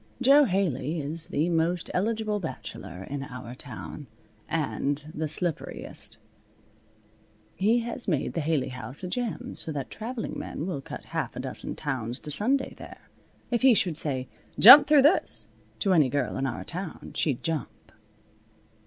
Jo 0.19 0.45
Haley 0.45 0.99
is 0.99 1.27
the 1.27 1.47
most 1.49 1.91
eligible 1.93 2.39
bachelor 2.39 3.03
in 3.03 3.21
our 3.21 3.53
town, 3.53 4.07
and 4.49 5.11
the 5.13 5.27
slipperiest. 5.27 6.17
He 7.55 7.81
has 7.81 8.07
made 8.07 8.33
the 8.33 8.41
Haley 8.41 8.69
House 8.69 9.03
a 9.03 9.07
gem, 9.07 9.53
so 9.53 9.71
that 9.71 9.91
traveling 9.91 10.39
men 10.39 10.65
will 10.65 10.81
cut 10.81 11.05
half 11.13 11.35
a 11.35 11.39
dozen 11.39 11.75
towns 11.75 12.19
to 12.21 12.31
Sunday 12.31 12.73
there. 12.79 13.11
If 13.51 13.61
he 13.61 13.75
should 13.75 13.95
say 13.95 14.27
"Jump 14.57 14.87
through 14.87 15.03
this!" 15.03 15.49
to 15.77 15.93
any 15.93 16.09
girl 16.09 16.35
in 16.35 16.47
our 16.47 16.63
town 16.63 17.11
she'd 17.13 17.43
jump. 17.43 17.91